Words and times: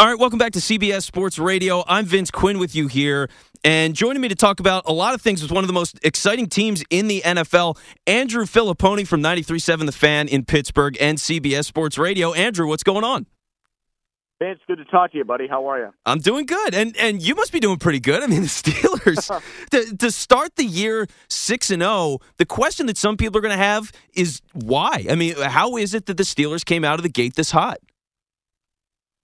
All 0.00 0.06
right, 0.06 0.18
welcome 0.18 0.38
back 0.38 0.52
to 0.52 0.60
CBS 0.60 1.02
Sports 1.02 1.38
Radio. 1.38 1.84
I'm 1.86 2.06
Vince 2.06 2.30
Quinn 2.30 2.58
with 2.58 2.74
you 2.74 2.86
here. 2.86 3.28
And 3.62 3.94
joining 3.94 4.22
me 4.22 4.28
to 4.28 4.34
talk 4.34 4.58
about 4.58 4.84
a 4.86 4.94
lot 4.94 5.12
of 5.12 5.20
things 5.20 5.42
with 5.42 5.52
one 5.52 5.62
of 5.62 5.68
the 5.68 5.74
most 5.74 6.00
exciting 6.02 6.46
teams 6.46 6.82
in 6.88 7.06
the 7.06 7.20
NFL, 7.20 7.76
Andrew 8.06 8.46
Fillipponi 8.46 9.06
from 9.06 9.22
93.7 9.22 9.84
The 9.84 9.92
Fan 9.92 10.26
in 10.28 10.46
Pittsburgh 10.46 10.96
and 11.02 11.18
CBS 11.18 11.66
Sports 11.66 11.98
Radio. 11.98 12.32
Andrew, 12.32 12.66
what's 12.66 12.82
going 12.82 13.04
on? 13.04 13.26
Vince, 14.38 14.60
good 14.66 14.78
to 14.78 14.86
talk 14.86 15.12
to 15.12 15.18
you, 15.18 15.24
buddy. 15.24 15.46
How 15.46 15.68
are 15.68 15.78
you? 15.78 15.90
I'm 16.06 16.20
doing 16.20 16.46
good, 16.46 16.74
and 16.74 16.96
and 16.96 17.20
you 17.20 17.34
must 17.34 17.52
be 17.52 17.60
doing 17.60 17.76
pretty 17.76 18.00
good. 18.00 18.22
I 18.22 18.26
mean, 18.26 18.40
the 18.40 18.46
Steelers 18.46 19.42
to, 19.70 19.96
to 19.98 20.10
start 20.10 20.56
the 20.56 20.64
year 20.64 21.08
six 21.28 21.70
and 21.70 21.82
zero. 21.82 21.92
Oh, 21.92 22.18
the 22.38 22.46
question 22.46 22.86
that 22.86 22.96
some 22.96 23.18
people 23.18 23.36
are 23.36 23.42
going 23.42 23.52
to 23.52 23.62
have 23.62 23.92
is 24.14 24.40
why. 24.54 25.04
I 25.10 25.14
mean, 25.14 25.38
how 25.38 25.76
is 25.76 25.92
it 25.92 26.06
that 26.06 26.16
the 26.16 26.22
Steelers 26.22 26.64
came 26.64 26.86
out 26.86 26.98
of 26.98 27.02
the 27.02 27.10
gate 27.10 27.34
this 27.34 27.50
hot? 27.50 27.80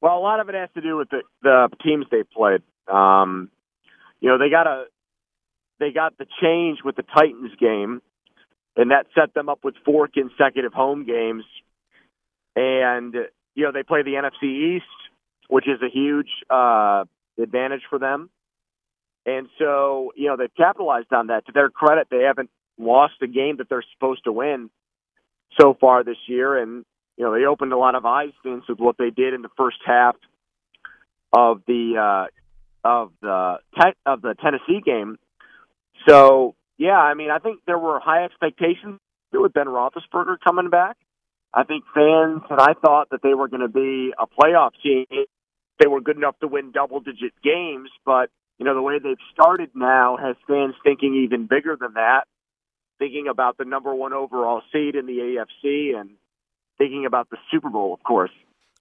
Well, 0.01 0.19
a 0.19 0.21
lot 0.21 0.41
of 0.41 0.49
it 0.49 0.55
has 0.55 0.69
to 0.75 0.81
do 0.81 0.97
with 0.97 1.09
the, 1.11 1.23
the 1.43 1.69
teams 1.83 2.07
they 2.11 2.23
played. 2.23 2.63
Um, 2.87 3.51
you 4.21 4.29
know, 4.29 4.39
they 4.39 4.51
got 4.51 4.67
a 4.67 4.85
they 5.79 5.91
got 5.91 6.17
the 6.17 6.27
change 6.41 6.79
with 6.85 6.97
the 6.97 7.03
Titans 7.03 7.53
game, 7.61 8.01
and 8.77 8.91
that 8.91 9.07
set 9.15 9.35
them 9.35 9.49
up 9.49 9.61
with 9.63 9.75
four 9.85 10.09
consecutive 10.09 10.73
home 10.73 11.05
games. 11.05 11.45
And 12.55 13.15
you 13.55 13.65
know, 13.65 13.73
they 13.73 13.83
play 13.83 14.03
the 14.03 14.13
NFC 14.13 14.77
East, 14.77 14.85
which 15.49 15.67
is 15.67 15.81
a 15.83 15.91
huge 15.91 16.29
uh, 16.51 17.05
advantage 17.39 17.83
for 17.91 17.99
them. 17.99 18.31
And 19.25 19.49
so, 19.59 20.13
you 20.15 20.29
know, 20.29 20.37
they've 20.37 20.55
capitalized 20.57 21.13
on 21.13 21.29
that. 21.29 21.47
To 21.47 21.53
their 21.53 21.69
credit, 21.69 22.07
they 22.11 22.23
haven't 22.23 22.51
lost 22.79 23.15
a 23.23 23.27
game 23.27 23.57
that 23.57 23.69
they're 23.69 23.85
supposed 23.95 24.25
to 24.25 24.33
win 24.33 24.71
so 25.61 25.77
far 25.81 26.05
this 26.05 26.17
year. 26.29 26.57
And, 26.57 26.85
you 27.17 27.25
know, 27.25 27.35
they 27.35 27.45
opened 27.47 27.73
a 27.73 27.79
lot 27.79 27.95
of 27.95 28.05
eyes, 28.05 28.33
Vince, 28.45 28.65
with 28.69 28.79
what 28.79 28.97
they 28.99 29.11
did 29.11 29.35
in 29.35 29.43
the 29.43 29.49
first 29.57 29.79
half 29.85 30.17
of 31.33 31.63
the 31.67 31.97
uh, 31.97 32.27
of 32.87 33.13
the 33.21 33.59
te- 33.75 33.99
of 34.05 34.23
the 34.23 34.35
Tennessee 34.35 34.81
game. 34.85 35.19
So 36.09 36.55
yeah, 36.79 36.99
I 36.99 37.15
mean, 37.15 37.31
I 37.31 37.39
think 37.39 37.61
there 37.67 37.79
were 37.79 38.01
high 38.01 38.25
expectations 38.25 39.01
with 39.33 39.53
Ben 39.53 39.67
Roethlisberger 39.67 40.37
coming 40.45 40.71
back. 40.71 40.97
I 41.53 41.65
think 41.65 41.85
fans 41.95 42.43
and 42.51 42.61
I 42.61 42.75
thought 42.75 43.09
that 43.11 43.23
they 43.23 43.35
were 43.35 43.49
going 43.49 43.63
to 43.63 43.69
be 43.69 44.13
a 44.19 44.27
playoff 44.27 44.73
team. 44.83 45.07
They 45.79 45.87
were 45.87 46.01
good 46.01 46.17
enough 46.17 46.39
to 46.41 46.49
win 46.49 46.71
double 46.73 47.01
digit 47.01 47.33
games, 47.43 47.91
but 48.05 48.31
you 48.59 48.65
know 48.67 48.75
the 48.75 48.83
way 48.83 48.99
they've 48.99 49.17
started 49.33 49.71
now 49.75 50.17
has 50.19 50.37
fans 50.47 50.75
thinking 50.85 51.25
even 51.25 51.47
bigger 51.47 51.77
than 51.81 51.95
that, 51.95 52.25
thinking 52.99 53.27
about 53.29 53.57
the 53.57 53.65
number 53.65 53.95
one 53.95 54.13
overall 54.13 54.63
seed 54.71 54.97
in 54.97 55.07
the 55.07 55.19
AFC 55.65 55.99
and 55.99 56.11
thinking 56.79 57.07
about 57.07 57.31
the 57.31 57.37
Super 57.51 57.71
Bowl, 57.71 57.95
of 57.95 58.03
course. 58.03 58.31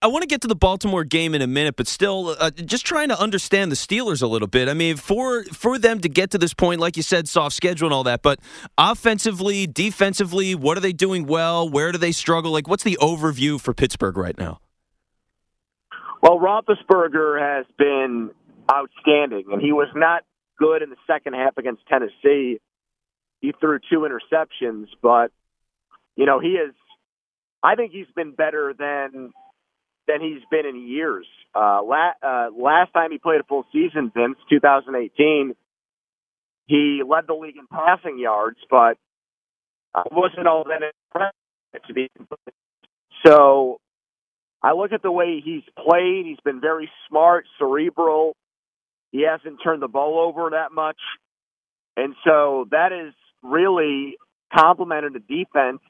I 0.01 0.07
want 0.07 0.23
to 0.23 0.27
get 0.27 0.41
to 0.41 0.47
the 0.47 0.55
Baltimore 0.55 1.03
game 1.03 1.33
in 1.33 1.41
a 1.41 1.47
minute, 1.47 1.77
but 1.77 1.87
still, 1.87 2.35
uh, 2.39 2.51
just 2.51 2.85
trying 2.85 3.09
to 3.09 3.19
understand 3.19 3.71
the 3.71 3.75
Steelers 3.75 4.21
a 4.21 4.27
little 4.27 4.47
bit. 4.47 4.67
I 4.67 4.73
mean, 4.73 4.97
for 4.97 5.43
for 5.45 5.79
them 5.79 5.99
to 6.01 6.09
get 6.09 6.31
to 6.31 6.37
this 6.37 6.53
point, 6.53 6.79
like 6.79 6.97
you 6.97 7.01
said, 7.01 7.27
soft 7.29 7.55
schedule 7.55 7.87
and 7.87 7.93
all 7.93 8.03
that, 8.03 8.21
but 8.21 8.39
offensively, 8.77 9.65
defensively, 9.65 10.53
what 10.53 10.77
are 10.77 10.81
they 10.81 10.93
doing 10.93 11.25
well? 11.25 11.67
Where 11.67 11.91
do 11.91 11.97
they 11.97 12.11
struggle? 12.11 12.51
Like, 12.51 12.67
what's 12.67 12.83
the 12.83 12.97
overview 13.01 13.59
for 13.59 13.73
Pittsburgh 13.73 14.17
right 14.17 14.37
now? 14.37 14.59
Well, 16.21 16.39
Roethlisberger 16.39 17.39
has 17.39 17.65
been 17.77 18.31
outstanding, 18.71 19.45
and 19.51 19.61
he 19.61 19.71
was 19.71 19.87
not 19.95 20.23
good 20.59 20.81
in 20.81 20.89
the 20.89 20.97
second 21.07 21.33
half 21.33 21.57
against 21.57 21.81
Tennessee. 21.87 22.59
He 23.41 23.53
threw 23.59 23.79
two 23.89 24.07
interceptions, 24.07 24.87
but 25.01 25.31
you 26.15 26.25
know 26.25 26.39
he 26.39 26.49
is. 26.49 26.73
I 27.65 27.75
think 27.75 27.91
he's 27.91 28.07
been 28.15 28.31
better 28.31 28.73
than 28.77 29.33
than 30.07 30.21
he's 30.21 30.43
been 30.51 30.67
in 30.67 30.87
years. 30.87 31.25
Uh, 31.55 31.81
la- 31.83 32.13
uh, 32.21 32.49
last 32.55 32.93
time 32.93 33.11
he 33.11 33.17
played 33.17 33.41
a 33.41 33.43
full 33.43 33.65
season, 33.73 34.11
Vince, 34.15 34.37
2018, 34.51 35.55
he 36.67 37.01
led 37.07 37.25
the 37.27 37.33
league 37.33 37.55
in 37.57 37.65
passing 37.65 38.19
yards, 38.19 38.57
but 38.69 38.97
I 39.95 40.03
wasn't 40.11 40.45
all 40.45 40.65
that 40.65 40.83
impressed 40.83 41.87
to 41.87 41.93
be. 41.93 42.07
So 43.25 43.79
I 44.61 44.73
look 44.73 44.91
at 44.91 45.01
the 45.01 45.11
way 45.11 45.41
he's 45.43 45.63
played. 45.75 46.25
He's 46.25 46.39
been 46.45 46.61
very 46.61 46.89
smart, 47.09 47.45
cerebral. 47.57 48.35
He 49.11 49.25
hasn't 49.25 49.59
turned 49.63 49.81
the 49.81 49.87
ball 49.87 50.19
over 50.19 50.51
that 50.51 50.71
much. 50.71 50.99
And 51.97 52.13
so 52.25 52.67
that 52.71 52.91
is 52.91 53.13
really 53.41 54.17
complemented 54.55 55.13
the 55.13 55.19
defense 55.19 55.81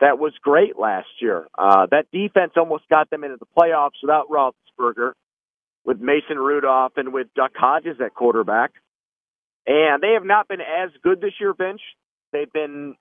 that 0.00 0.18
was 0.18 0.32
great 0.42 0.78
last 0.78 1.08
year. 1.20 1.46
Uh, 1.56 1.86
that 1.90 2.06
defense 2.12 2.52
almost 2.56 2.88
got 2.88 3.10
them 3.10 3.24
into 3.24 3.36
the 3.36 3.46
playoffs 3.56 4.00
without 4.02 4.28
Roethlisberger, 4.28 5.12
with 5.84 6.00
Mason 6.00 6.38
Rudolph 6.38 6.92
and 6.96 7.12
with 7.12 7.28
Duck 7.34 7.52
Hodges 7.56 7.96
at 8.04 8.14
quarterback. 8.14 8.72
And 9.66 10.02
they 10.02 10.12
have 10.14 10.24
not 10.24 10.48
been 10.48 10.60
as 10.60 10.90
good 11.02 11.20
this 11.20 11.34
year, 11.40 11.52
Vince. 11.52 11.80
They've 12.32 12.52
been, 12.52 12.94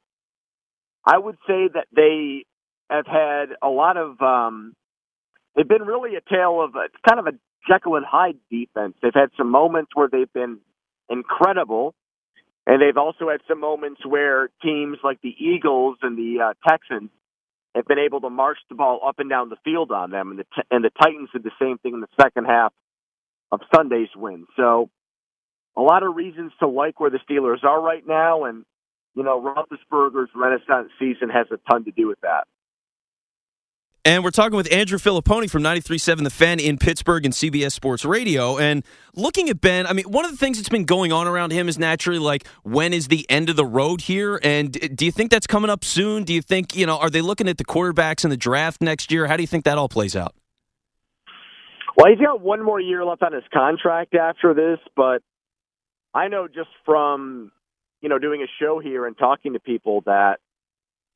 I 1.06 1.18
would 1.18 1.38
say 1.48 1.70
that 1.74 1.88
they 1.96 2.46
have 2.90 3.06
had 3.06 3.56
a 3.62 3.70
lot 3.70 3.98
of, 3.98 4.22
um, 4.22 4.74
they've 5.56 5.68
been 5.68 5.84
really 5.84 6.16
a 6.16 6.22
tale 6.22 6.62
of 6.62 6.76
a, 6.76 6.88
kind 7.08 7.20
of 7.20 7.28
a 7.28 7.38
Jekyll 7.70 7.96
and 7.96 8.06
Hyde 8.06 8.38
defense. 8.50 8.96
They've 9.02 9.14
had 9.14 9.30
some 9.38 9.52
moments 9.52 9.92
where 9.94 10.08
they've 10.12 10.32
been 10.32 10.60
incredible, 11.10 11.94
and 12.68 12.82
they've 12.82 12.98
also 12.98 13.30
had 13.30 13.40
some 13.48 13.62
moments 13.62 14.06
where 14.06 14.50
teams 14.62 14.98
like 15.02 15.22
the 15.22 15.34
Eagles 15.40 15.98
and 16.02 16.18
the 16.18 16.50
uh, 16.50 16.70
Texans 16.70 17.10
have 17.74 17.86
been 17.86 17.98
able 17.98 18.20
to 18.22 18.30
march 18.30 18.58
the 18.70 18.76
ball 18.76 19.00
up 19.08 19.20
and 19.20 19.30
down 19.30 19.50
the 19.50 19.56
field 19.64 19.92
on 19.92 20.12
them, 20.12 20.32
and 20.32 20.40
the 20.40 20.64
and 20.70 20.84
the 20.84 20.92
Titans 21.02 21.30
did 21.32 21.44
the 21.44 21.52
same 21.62 21.78
thing 21.78 21.94
in 21.94 22.02
the 22.02 22.08
second 22.22 22.46
half 22.46 22.74
of 23.54 23.62
Sunday's 23.74 24.10
win. 24.16 24.48
So, 24.58 24.90
a 25.78 25.82
lot 25.82 26.04
of 26.04 26.16
reasons 26.16 26.52
to 26.60 26.68
like 26.68 27.00
where 27.00 27.10
the 27.10 27.20
Steelers 27.30 27.64
are 27.64 27.82
right 27.82 28.06
now, 28.06 28.44
and 28.44 28.66
you 29.16 29.24
know 29.24 29.42
Roethlisberger's 29.42 30.32
Renaissance 30.36 30.92
season 31.00 31.30
has 31.30 31.48
a 31.52 31.60
ton 31.72 31.86
to 31.86 31.92
do 31.92 32.08
with 32.08 32.20
that. 32.22 32.48
And 34.08 34.24
we're 34.24 34.32
talking 34.32 34.56
with 34.56 34.72
Andrew 34.72 34.98
Fillipponi 34.98 35.50
from 35.50 35.64
93.7 35.64 36.24
The 36.24 36.30
Fan 36.30 36.62
in 36.62 36.78
Pittsburgh 36.78 37.26
and 37.26 37.34
CBS 37.34 37.74
Sports 37.74 38.06
Radio. 38.06 38.58
And 38.58 38.86
looking 39.16 39.50
at 39.50 39.60
Ben, 39.60 39.86
I 39.86 39.92
mean, 39.92 40.06
one 40.06 40.24
of 40.24 40.32
the 40.32 40.38
things 40.38 40.58
that's 40.58 40.70
been 40.70 40.86
going 40.86 41.12
on 41.12 41.28
around 41.28 41.52
him 41.52 41.68
is 41.68 41.78
naturally 41.78 42.18
like, 42.18 42.48
when 42.64 42.94
is 42.94 43.10
the 43.10 43.30
end 43.30 43.50
of 43.50 43.58
the 43.58 43.66
road 43.66 44.00
here? 44.00 44.40
And 44.42 44.72
do 44.96 45.04
you 45.04 45.12
think 45.12 45.30
that's 45.30 45.46
coming 45.46 45.70
up 45.70 45.84
soon? 45.84 46.24
Do 46.24 46.34
you 46.34 46.42
think, 46.42 46.74
you 46.74 46.86
know, 46.86 46.98
are 46.98 47.10
they 47.10 47.20
looking 47.20 47.50
at 47.50 47.58
the 47.58 47.66
quarterbacks 47.66 48.24
in 48.24 48.30
the 48.30 48.38
draft 48.38 48.82
next 48.82 49.12
year? 49.12 49.28
How 49.28 49.36
do 49.36 49.44
you 49.44 49.48
think 49.48 49.66
that 49.66 49.78
all 49.78 49.90
plays 49.90 50.16
out? 50.16 50.34
Well, 51.98 52.08
he's 52.10 52.26
got 52.26 52.40
one 52.40 52.64
more 52.64 52.80
year 52.80 53.04
left 53.04 53.24
on 53.24 53.34
his 53.34 53.44
contract 53.54 54.16
after 54.16 54.54
this, 54.54 54.80
but 54.96 55.22
I 56.14 56.30
know 56.30 56.48
just 56.48 56.70
from, 56.86 57.52
you 58.00 58.08
know, 58.08 58.20
doing 58.20 58.42
a 58.42 58.48
show 58.64 58.80
here 58.80 59.06
and 59.06 59.18
talking 59.18 59.52
to 59.52 59.60
people 59.60 60.04
that, 60.06 60.38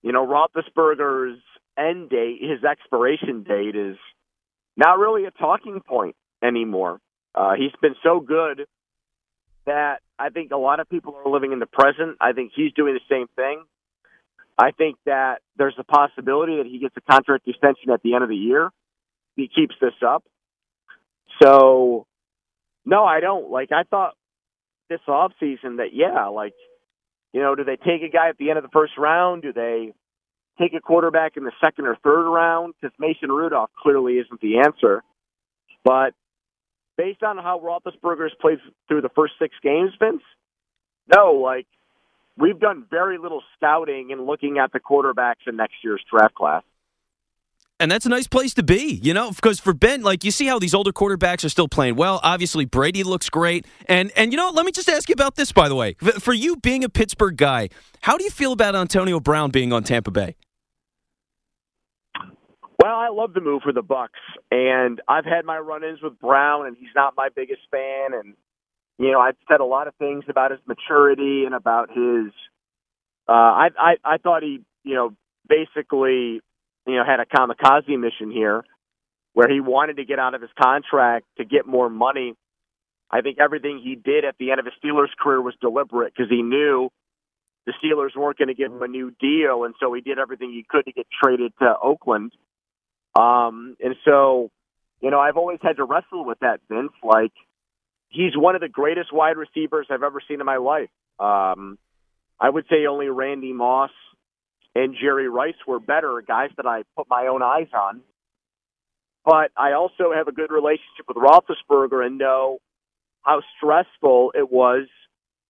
you 0.02 0.12
know, 0.12 0.28
Roethlisberger's 0.28 1.40
end 1.78 2.09
date, 2.09 2.40
his 2.42 2.64
expiration 2.64 3.44
date, 3.44 3.76
is 3.76 3.98
not 4.78 5.00
really 5.00 5.26
a 5.26 5.32
talking 5.32 5.82
point 5.86 6.16
anymore. 6.44 7.00
Uh, 7.34 7.54
he's 7.54 7.72
been 7.82 7.96
so 8.04 8.20
good 8.20 8.66
that 9.66 10.02
I 10.18 10.30
think 10.30 10.52
a 10.52 10.58
lot 10.58 10.80
of 10.80 10.90
people 10.90 11.16
are 11.16 11.32
living 11.32 11.52
in 11.52 11.59
the 11.59 11.66
present. 11.66 12.18
I 12.20 12.34
think 12.34 12.52
he's 12.56 12.74
doing 12.74 12.94
the 12.94 13.16
same 13.16 13.28
thing. 13.36 13.64
I 14.58 14.72
think 14.72 14.98
that 15.06 15.42
there's 15.58 15.76
a 15.80 15.84
possibility 15.84 16.58
that 16.58 16.66
he 16.66 16.80
gets 16.80 16.96
a 16.98 17.02
contract 17.02 17.48
extension 17.48 17.90
at 17.92 18.02
the 18.03 18.14
end 18.14 18.24
of 18.24 18.30
the 18.30 18.36
year. 18.36 18.70
He 19.36 19.48
keeps 19.48 19.76
this 19.80 19.94
up. 20.06 20.24
So, 21.42 22.06
no, 22.86 23.06
I 23.06 23.20
don't. 23.22 23.50
Like, 23.50 23.72
I 23.72 23.84
thought 23.84 24.16
this 24.90 25.00
off 25.08 25.32
season 25.40 25.78
that, 25.78 25.94
yeah, 25.94 26.28
like, 26.28 26.53
you 27.34 27.42
know, 27.42 27.56
do 27.56 27.64
they 27.64 27.78
take 27.78 28.03
a 28.03 28.09
guy 28.09 28.30
at 28.30 28.38
the 28.38 28.50
end 28.50 28.58
of 28.58 28.64
the 28.64 28.70
first 28.74 28.98
round? 28.98 29.42
Do 29.42 29.53
they 29.53 29.94
take 30.61 30.73
a 30.73 30.79
quarterback 30.79 31.38
in 31.38 31.44
the 31.44 31.51
second 31.63 31.88
or 31.88 31.97
third 32.03 32.29
round 32.29 32.73
because 32.79 32.95
Mason 32.99 33.29
Rudolph 33.29 33.69
clearly 33.81 34.13
isn't 34.13 34.41
the 34.41 34.59
answer. 34.59 35.03
But 35.83 36.13
based 36.97 37.23
on 37.23 37.37
how 37.37 37.59
Roethlisberger 37.59 38.23
has 38.23 38.31
played 38.40 38.59
through 38.87 39.02
the 39.02 39.09
first 39.09 39.34
six 39.40 39.55
games, 39.63 39.91
Vince, 39.99 40.22
no, 41.13 41.34
like 41.34 41.67
we've 42.37 42.59
done 42.59 42.85
very 42.90 43.17
little 43.17 43.41
scouting 43.55 44.11
and 44.11 44.25
looking 44.25 44.58
at 44.58 44.72
the 44.72 44.79
quarterbacks 44.79 45.47
in 45.47 45.55
next 45.55 45.75
year's 45.84 46.02
draft 46.09 46.35
class. 46.35 46.64
And 47.79 47.91
that's 47.91 48.05
a 48.05 48.09
nice 48.09 48.28
place 48.28 48.53
to 48.53 48.64
be, 48.64 48.99
you 49.02 49.11
know, 49.11 49.31
because 49.31 49.59
for 49.59 49.73
Ben, 49.73 50.03
like 50.03 50.23
you 50.23 50.29
see 50.29 50.46
how 50.46 50.59
these 50.59 50.75
older 50.75 50.91
quarterbacks 50.91 51.43
are 51.43 51.49
still 51.49 51.67
playing 51.67 51.96
well. 51.96 52.19
Obviously, 52.22 52.64
Brady 52.64 53.02
looks 53.02 53.28
great, 53.28 53.66
and 53.87 54.11
and 54.16 54.31
you 54.31 54.37
know, 54.37 54.52
let 54.52 54.67
me 54.67 54.72
just 54.72 54.87
ask 54.87 55.09
you 55.09 55.14
about 55.14 55.35
this, 55.35 55.52
by 55.52 55.67
the 55.67 55.73
way. 55.73 55.96
For 55.96 56.31
you 56.31 56.57
being 56.57 56.84
a 56.84 56.90
Pittsburgh 56.90 57.37
guy, 57.37 57.69
how 58.02 58.17
do 58.17 58.23
you 58.23 58.29
feel 58.29 58.52
about 58.52 58.75
Antonio 58.75 59.19
Brown 59.19 59.49
being 59.49 59.73
on 59.73 59.84
Tampa 59.84 60.11
Bay? 60.11 60.35
Well, 62.81 62.95
I 62.95 63.09
love 63.09 63.33
the 63.33 63.41
move 63.41 63.63
for 63.63 63.73
the 63.73 63.83
Bucs, 63.83 64.09
and 64.51 65.01
I've 65.07 65.25
had 65.25 65.45
my 65.45 65.59
run-ins 65.59 66.01
with 66.01 66.19
Brown, 66.19 66.67
and 66.67 66.78
he's 66.78 66.89
not 66.95 67.16
my 67.17 67.29
biggest 67.35 67.61
fan. 67.72 68.13
And 68.13 68.35
you 68.99 69.11
know, 69.11 69.19
I've 69.22 69.37
said 69.49 69.61
a 69.61 69.66
lot 69.66 69.87
of 69.87 69.95
things 69.95 70.25
about 70.29 70.51
his 70.51 70.61
maturity 70.67 71.45
and 71.45 71.55
about 71.55 71.89
his. 71.89 72.33
Uh, 73.29 73.33
I, 73.33 73.69
I 73.79 73.95
I 74.05 74.17
thought 74.17 74.43
he, 74.43 74.61
you 74.83 74.95
know, 74.95 75.16
basically, 75.49 76.41
you 76.87 76.95
know, 76.95 77.03
had 77.05 77.19
a 77.22 77.25
kamikaze 77.25 77.99
mission 77.99 78.31
here. 78.31 78.63
where 79.33 79.49
he 79.49 79.59
wanted 79.61 79.97
to 79.97 80.05
get 80.05 80.19
out 80.19 80.35
of 80.35 80.41
his 80.41 80.51
contract 80.61 81.25
to 81.37 81.45
get 81.45 81.67
more 81.67 81.89
money. 81.89 82.35
I 83.11 83.22
think 83.22 83.39
everything 83.39 83.81
he 83.83 83.95
did 83.95 84.25
at 84.25 84.35
the 84.39 84.51
end 84.51 84.59
of 84.59 84.66
his 84.67 84.75
Steelers 84.83 85.09
career 85.19 85.41
was 85.41 85.55
deliberate 85.61 86.13
because 86.16 86.29
he 86.31 86.41
knew 86.43 86.89
the 87.66 87.73
Steelers 87.83 88.17
weren't 88.17 88.37
going 88.37 88.49
to 88.49 88.55
give 88.55 88.72
him 88.72 88.81
a 88.83 88.87
new 88.87 89.11
deal, 89.19 89.66
and 89.66 89.75
so 89.79 89.93
he 89.93 90.01
did 90.01 90.19
everything 90.19 90.51
he 90.51 90.66
could 90.69 90.85
to 90.85 90.93
get 90.93 91.07
traded 91.23 91.53
to 91.61 91.75
Oakland. 91.83 92.33
Um, 93.16 93.75
and 93.79 93.96
so, 94.05 94.49
you 95.02 95.11
know, 95.11 95.19
I've 95.19 95.37
always 95.37 95.59
had 95.61 95.78
to 95.78 95.84
wrestle 95.84 96.25
with 96.25 96.40
that, 96.40 96.61
Vince. 96.69 96.93
Like, 97.03 97.34
he's 98.09 98.35
one 98.35 98.55
of 98.55 98.61
the 98.61 98.69
greatest 98.69 99.11
wide 99.11 99.37
receivers 99.37 99.87
I've 99.90 100.03
ever 100.03 100.22
seen 100.28 100.40
in 100.40 100.46
my 100.46 100.58
life. 100.58 100.90
Um, 101.19 101.78
I 102.40 102.49
would 102.49 102.66
say 102.69 102.85
only 102.87 103.08
Randy 103.08 103.53
Moss 103.53 103.91
and 104.75 104.96
Jerry 104.99 105.28
Rice 105.28 105.55
were 105.67 105.79
better 105.79 106.23
guys 106.25 106.49
that 106.58 106.66
I 106.66 106.84
put 106.96 107.08
my 107.09 107.28
own 107.28 107.43
eyes 107.43 107.67
on. 107.73 108.02
But 109.23 109.52
I 109.55 109.73
also 109.73 110.11
have 110.16 110.28
a 110.28 110.31
good 110.31 110.52
relationship 110.52 111.05
with 111.07 111.17
Roethlisberger 111.17 112.05
and 112.05 112.17
know 112.17 112.59
how 113.22 113.41
stressful 113.57 114.34
it 114.35 114.52
was 114.52 114.87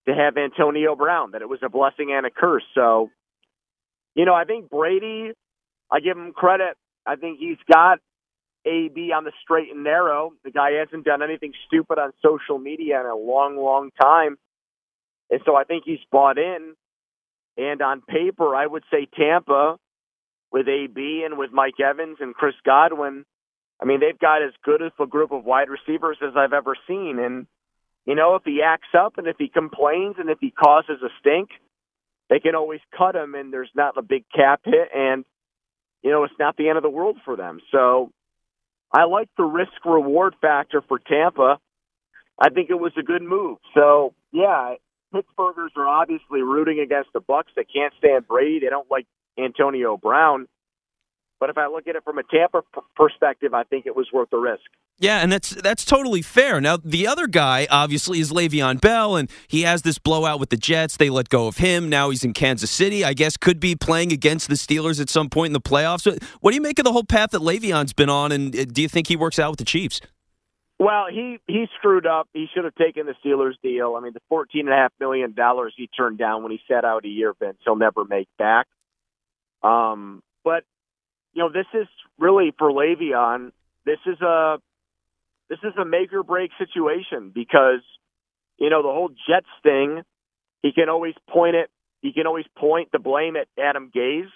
to 0.06 0.14
have 0.14 0.36
Antonio 0.36 0.94
Brown, 0.96 1.30
that 1.30 1.42
it 1.42 1.48
was 1.48 1.60
a 1.62 1.68
blessing 1.68 2.12
and 2.12 2.26
a 2.26 2.30
curse. 2.30 2.64
So, 2.74 3.10
you 4.14 4.24
know, 4.24 4.34
I 4.34 4.44
think 4.44 4.68
Brady, 4.68 5.32
I 5.90 6.00
give 6.00 6.16
him 6.16 6.32
credit. 6.32 6.76
I 7.06 7.16
think 7.16 7.38
he's 7.38 7.58
got 7.70 7.98
AB 8.64 9.12
on 9.12 9.24
the 9.24 9.32
straight 9.42 9.72
and 9.72 9.84
narrow. 9.84 10.32
The 10.44 10.50
guy 10.50 10.72
hasn't 10.72 11.04
done 11.04 11.22
anything 11.22 11.52
stupid 11.66 11.98
on 11.98 12.12
social 12.22 12.58
media 12.58 13.00
in 13.00 13.06
a 13.06 13.16
long, 13.16 13.56
long 13.56 13.90
time. 14.00 14.38
And 15.30 15.40
so 15.44 15.56
I 15.56 15.64
think 15.64 15.84
he's 15.84 15.98
bought 16.10 16.38
in. 16.38 16.74
And 17.56 17.82
on 17.82 18.02
paper, 18.02 18.54
I 18.54 18.66
would 18.66 18.84
say 18.90 19.06
Tampa 19.14 19.76
with 20.50 20.68
AB 20.68 21.22
and 21.24 21.38
with 21.38 21.50
Mike 21.52 21.80
Evans 21.84 22.18
and 22.20 22.34
Chris 22.34 22.54
Godwin. 22.64 23.24
I 23.80 23.84
mean, 23.84 24.00
they've 24.00 24.18
got 24.18 24.42
as 24.42 24.52
good 24.64 24.80
of 24.80 24.92
a 25.00 25.06
group 25.06 25.32
of 25.32 25.44
wide 25.44 25.68
receivers 25.68 26.18
as 26.22 26.34
I've 26.36 26.52
ever 26.52 26.76
seen. 26.86 27.18
And, 27.18 27.46
you 28.06 28.14
know, 28.14 28.36
if 28.36 28.42
he 28.44 28.62
acts 28.64 28.94
up 28.96 29.18
and 29.18 29.26
if 29.26 29.36
he 29.38 29.48
complains 29.48 30.16
and 30.18 30.30
if 30.30 30.38
he 30.40 30.50
causes 30.50 31.02
a 31.02 31.08
stink, 31.20 31.50
they 32.30 32.38
can 32.38 32.54
always 32.54 32.80
cut 32.96 33.16
him 33.16 33.34
and 33.34 33.52
there's 33.52 33.70
not 33.74 33.98
a 33.98 34.02
big 34.02 34.24
cap 34.34 34.60
hit. 34.64 34.88
And, 34.94 35.24
you 36.02 36.10
know, 36.10 36.24
it's 36.24 36.34
not 36.38 36.56
the 36.56 36.68
end 36.68 36.76
of 36.76 36.82
the 36.82 36.90
world 36.90 37.18
for 37.24 37.36
them. 37.36 37.60
So 37.70 38.10
I 38.92 39.04
like 39.04 39.28
the 39.36 39.44
risk 39.44 39.72
reward 39.84 40.34
factor 40.40 40.82
for 40.86 40.98
Tampa. 40.98 41.58
I 42.38 42.50
think 42.50 42.70
it 42.70 42.78
was 42.78 42.92
a 42.98 43.02
good 43.02 43.22
move. 43.22 43.58
So, 43.74 44.14
yeah, 44.32 44.74
Pittsburghers 45.14 45.76
are 45.76 45.86
obviously 45.86 46.42
rooting 46.42 46.80
against 46.80 47.10
the 47.12 47.20
Bucs. 47.20 47.54
They 47.54 47.64
can't 47.64 47.92
stand 47.98 48.26
Brady. 48.26 48.60
They 48.60 48.70
don't 48.70 48.90
like 48.90 49.06
Antonio 49.38 49.96
Brown. 49.96 50.48
But 51.42 51.50
if 51.50 51.58
I 51.58 51.66
look 51.66 51.88
at 51.88 51.96
it 51.96 52.04
from 52.04 52.18
a 52.18 52.22
Tampa 52.22 52.62
perspective, 52.94 53.52
I 53.52 53.64
think 53.64 53.84
it 53.84 53.96
was 53.96 54.06
worth 54.12 54.30
the 54.30 54.36
risk. 54.36 54.62
Yeah, 55.00 55.18
and 55.18 55.32
that's 55.32 55.50
that's 55.50 55.84
totally 55.84 56.22
fair. 56.22 56.60
Now 56.60 56.76
the 56.76 57.08
other 57.08 57.26
guy 57.26 57.66
obviously 57.68 58.20
is 58.20 58.30
Le'Veon 58.30 58.80
Bell, 58.80 59.16
and 59.16 59.28
he 59.48 59.62
has 59.62 59.82
this 59.82 59.98
blowout 59.98 60.38
with 60.38 60.50
the 60.50 60.56
Jets. 60.56 60.98
They 60.98 61.10
let 61.10 61.30
go 61.30 61.48
of 61.48 61.56
him. 61.56 61.88
Now 61.88 62.10
he's 62.10 62.22
in 62.22 62.32
Kansas 62.32 62.70
City. 62.70 63.04
I 63.04 63.12
guess 63.12 63.36
could 63.36 63.58
be 63.58 63.74
playing 63.74 64.12
against 64.12 64.50
the 64.50 64.54
Steelers 64.54 65.00
at 65.00 65.10
some 65.10 65.28
point 65.28 65.48
in 65.48 65.52
the 65.52 65.60
playoffs. 65.60 66.06
What 66.42 66.52
do 66.52 66.54
you 66.54 66.62
make 66.62 66.78
of 66.78 66.84
the 66.84 66.92
whole 66.92 67.02
path 67.02 67.32
that 67.32 67.40
Le'Veon's 67.40 67.92
been 67.92 68.08
on, 68.08 68.30
and 68.30 68.54
uh, 68.54 68.64
do 68.66 68.80
you 68.80 68.88
think 68.88 69.08
he 69.08 69.16
works 69.16 69.40
out 69.40 69.50
with 69.50 69.58
the 69.58 69.64
Chiefs? 69.64 70.00
Well, 70.78 71.06
he 71.10 71.38
he 71.48 71.66
screwed 71.76 72.06
up. 72.06 72.28
He 72.32 72.46
should 72.54 72.62
have 72.62 72.76
taken 72.76 73.06
the 73.06 73.16
Steelers 73.24 73.54
deal. 73.64 73.96
I 73.96 74.00
mean, 74.00 74.12
the 74.12 74.22
fourteen 74.28 74.68
and 74.68 74.74
a 74.74 74.76
half 74.76 74.92
million 75.00 75.34
dollars 75.34 75.74
he 75.76 75.88
turned 75.88 76.18
down 76.18 76.44
when 76.44 76.52
he 76.52 76.60
sat 76.70 76.84
out 76.84 77.04
a 77.04 77.08
year, 77.08 77.34
Vince, 77.36 77.58
he'll 77.64 77.74
never 77.74 78.04
make 78.04 78.28
back. 78.38 78.68
Um, 79.64 80.22
but 80.44 80.62
you 81.32 81.42
know, 81.42 81.50
this 81.50 81.66
is 81.74 81.88
really 82.18 82.52
for 82.58 82.70
Le'Veon. 82.70 83.52
This 83.84 83.98
is 84.06 84.20
a 84.20 84.58
this 85.48 85.58
is 85.64 85.72
a 85.78 85.84
make 85.84 86.12
or 86.12 86.22
break 86.22 86.50
situation 86.58 87.30
because 87.34 87.82
you 88.58 88.70
know 88.70 88.82
the 88.82 88.88
whole 88.88 89.08
Jets 89.08 89.46
thing. 89.62 90.02
He 90.62 90.72
can 90.72 90.88
always 90.88 91.14
point 91.28 91.56
it. 91.56 91.70
He 92.00 92.12
can 92.12 92.26
always 92.26 92.46
point 92.56 92.90
the 92.92 92.98
blame 92.98 93.36
at 93.36 93.48
Adam 93.58 93.90
Gase. 93.94 94.30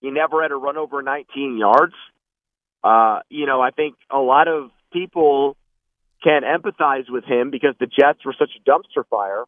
He 0.00 0.10
never 0.10 0.42
had 0.42 0.50
a 0.52 0.56
run 0.56 0.76
over 0.78 1.02
19 1.02 1.58
yards. 1.58 1.94
Uh, 2.82 3.20
you 3.28 3.46
know, 3.46 3.60
I 3.60 3.70
think 3.70 3.96
a 4.10 4.18
lot 4.18 4.48
of 4.48 4.70
people 4.92 5.56
can 6.22 6.42
empathize 6.42 7.10
with 7.10 7.24
him 7.24 7.50
because 7.50 7.74
the 7.78 7.86
Jets 7.86 8.24
were 8.24 8.34
such 8.38 8.50
a 8.56 8.70
dumpster 8.70 9.06
fire. 9.08 9.44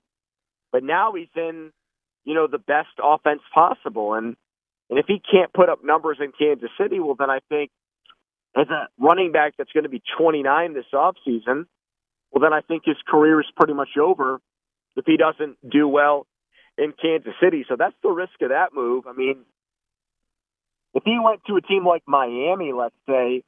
But 0.70 0.82
now 0.82 1.12
he's 1.14 1.29
in, 1.37 1.70
you 2.25 2.34
know, 2.34 2.46
the 2.46 2.58
best 2.58 2.88
offense 3.02 3.40
possible. 3.55 4.14
And 4.14 4.37
and 4.93 4.99
if 4.99 5.06
he 5.06 5.19
can't 5.19 5.50
put 5.55 5.71
up 5.71 5.83
numbers 5.83 6.19
in 6.21 6.33
Kansas 6.39 6.69
City, 6.79 7.00
well 7.00 7.15
then 7.19 7.31
I 7.31 7.39
think 7.49 7.71
as 8.55 8.67
a 8.69 8.89
running 9.00 9.33
back 9.33 9.55
that's 9.56 9.73
going 9.73 9.85
to 9.85 9.89
be 9.89 10.03
29 10.19 10.75
this 10.75 10.85
offseason, 10.93 11.65
well 12.31 12.43
then 12.43 12.53
I 12.53 12.61
think 12.61 12.83
his 12.85 12.99
career 13.09 13.41
is 13.41 13.47
pretty 13.56 13.73
much 13.73 13.97
over 13.99 14.39
if 14.94 15.06
he 15.06 15.17
doesn't 15.17 15.56
do 15.67 15.89
well 15.89 16.27
in 16.77 16.93
Kansas 16.93 17.33
City. 17.43 17.65
So 17.67 17.77
that's 17.79 17.94
the 18.03 18.11
risk 18.11 18.35
of 18.43 18.50
that 18.50 18.75
move. 18.75 19.06
I 19.06 19.15
mean, 19.15 19.47
if 20.93 21.05
he 21.06 21.19
went 21.19 21.41
to 21.47 21.56
a 21.56 21.62
team 21.62 21.87
like 21.87 22.03
Miami, 22.06 22.73
let's 22.77 22.94
say, 23.09 23.43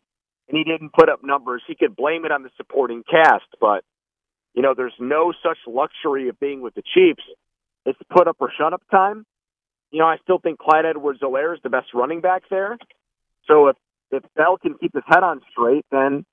and 0.49 0.56
he 0.56 0.64
didn't 0.64 0.94
put 0.94 1.11
up 1.11 1.23
numbers, 1.23 1.62
he 1.67 1.75
could 1.75 1.94
blame 1.94 2.25
it 2.25 2.32
on 2.32 2.43
the 2.43 2.50
supporting 2.56 3.02
cast. 3.02 3.44
But, 3.61 3.85
you 4.55 4.62
know, 4.62 4.73
there's 4.75 4.94
no 4.99 5.35
such 5.43 5.58
luxury 5.67 6.31
of 6.31 6.41
being 6.41 6.62
with 6.62 6.75
the 6.75 6.82
Chiefs. 6.94 7.23
It's 7.85 7.99
put 8.11 8.29
up 8.29 8.37
or 8.41 8.50
shut 8.56 8.73
up 8.73 8.81
time. 8.91 9.26
You 9.90 10.00
know, 10.00 10.06
I 10.06 10.16
still 10.22 10.38
think 10.38 10.58
Clyde 10.58 10.86
Edwards 10.86 11.20
Helaire 11.20 11.54
is 11.54 11.60
the 11.62 11.70
best 11.70 11.88
running 11.94 12.20
back 12.20 12.42
there. 12.50 12.76
So 13.46 13.69
if, 13.69 13.76
if 14.10 14.22
Bell 14.36 14.56
can 14.60 14.75
keep 14.78 14.94
his 14.94 15.04
head 15.06 15.22
on 15.22 15.40
straight, 15.50 15.84
then, 15.90 16.25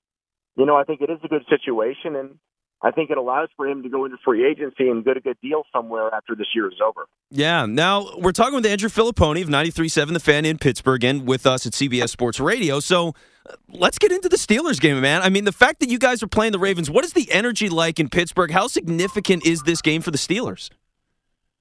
you 0.56 0.66
know, 0.66 0.76
I 0.76 0.84
think 0.84 1.02
it 1.02 1.10
is 1.10 1.20
a 1.24 1.28
good 1.28 1.46
situation. 1.50 2.16
And 2.16 2.40
I 2.84 2.92
think 2.92 3.12
it 3.12 3.18
allows 3.18 3.50
for 3.56 3.68
him 3.68 3.84
to 3.84 3.90
go 3.90 4.06
into 4.06 4.18
free 4.26 4.50
agency 4.50 4.90
and 4.90 5.06
get 5.06 5.16
a 5.16 5.22
good 5.22 5.38
deal 5.42 5.64
somewhere 5.74 6.14
after 6.14 6.36
this 6.36 6.48
year 6.56 6.68
is 6.68 6.80
over. 6.84 7.06
Yeah. 7.30 7.68
Now, 7.68 8.10
we're 8.18 8.32
talking 8.32 8.56
with 8.56 8.66
Andrew 8.66 8.90
Fillipponi 8.90 9.44
of 9.44 9.50
93.7 9.50 10.14
The 10.14 10.20
Fan 10.20 10.46
in 10.46 10.58
Pittsburgh 10.58 11.04
and 11.04 11.28
with 11.28 11.46
us 11.46 11.68
at 11.68 11.74
CBS 11.74 12.10
Sports 12.10 12.40
Radio. 12.40 12.80
So 12.80 13.14
uh, 13.48 13.54
let's 13.70 14.00
get 14.00 14.12
into 14.12 14.30
the 14.30 14.38
Steelers 14.38 14.80
game, 14.80 15.00
man. 15.00 15.22
I 15.22 15.30
mean, 15.30 15.44
the 15.44 15.52
fact 15.52 15.80
that 15.82 15.90
you 15.90 16.00
guys 16.00 16.24
are 16.24 16.28
playing 16.28 16.54
the 16.54 16.60
Ravens, 16.60 16.90
what 16.90 17.06
is 17.06 17.14
the 17.14 17.32
energy 17.32 17.70
like 17.70 18.00
in 18.00 18.10
Pittsburgh? 18.10 18.50
How 18.50 18.68
significant 18.68 19.46
is 19.46 19.62
this 19.62 19.82
game 19.82 20.02
for 20.02 20.10
the 20.10 20.18
Steelers? 20.18 20.70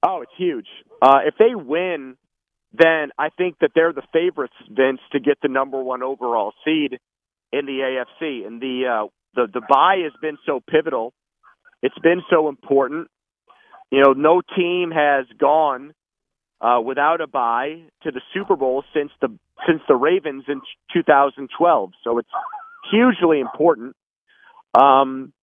Oh, 0.03 0.21
it's 0.21 0.31
huge. 0.37 0.67
Uh, 1.01 1.19
if 1.25 1.35
they 1.37 1.53
win, 1.55 2.15
then 2.73 3.11
I 3.17 3.29
think 3.29 3.57
that 3.61 3.71
they're 3.75 3.93
the 3.93 4.03
favorites, 4.13 4.53
Vince, 4.69 4.99
to 5.11 5.19
get 5.19 5.37
the 5.41 5.47
number 5.47 5.81
one 5.81 6.03
overall 6.03 6.53
seed 6.65 6.99
in 7.51 7.65
the 7.65 7.79
AFC. 8.23 8.45
And 8.45 8.61
the 8.61 9.03
uh, 9.03 9.07
the 9.35 9.47
the 9.53 9.61
bye 9.67 9.99
has 10.03 10.13
been 10.21 10.37
so 10.45 10.61
pivotal. 10.67 11.13
It's 11.81 11.97
been 11.99 12.21
so 12.29 12.49
important. 12.49 13.09
You 13.91 14.01
know, 14.03 14.13
no 14.13 14.41
team 14.55 14.91
has 14.91 15.25
gone 15.37 15.93
uh, 16.61 16.79
without 16.83 17.21
a 17.21 17.27
bye 17.27 17.81
to 18.03 18.11
the 18.11 18.21
Super 18.33 18.55
Bowl 18.55 18.83
since 18.93 19.11
the 19.21 19.27
since 19.67 19.81
the 19.87 19.95
Ravens 19.95 20.45
in 20.47 20.61
2012. 20.93 21.91
So 22.03 22.17
it's 22.17 22.29
hugely 22.91 23.39
important. 23.39 23.95
Um, 24.73 25.33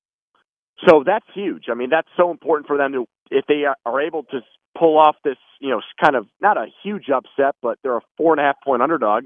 so 0.87 1.03
that's 1.05 1.27
huge. 1.35 1.65
I 1.71 1.75
mean, 1.75 1.91
that's 1.91 2.09
so 2.17 2.31
important 2.31 2.67
for 2.67 2.77
them 2.77 2.93
to 2.93 3.07
if 3.31 3.47
they 3.47 3.65
are 3.65 4.01
able 4.01 4.25
to 4.25 4.41
pull 4.79 4.99
off 4.99 5.17
this, 5.25 5.37
you 5.61 5.71
know, 5.71 5.81
kind 6.03 6.17
of 6.17 6.27
not 6.41 6.57
a 6.57 6.67
huge 6.83 7.07
upset, 7.11 7.57
but 7.63 7.79
they're 7.83 7.97
a 7.97 8.03
four 8.17 8.33
and 8.33 8.41
a 8.41 8.45
half 8.45 8.57
point 8.65 8.83
underdog. 8.83 9.25